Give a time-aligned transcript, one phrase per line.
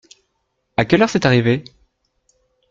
[0.77, 1.63] À quelle heure c’est arrivé?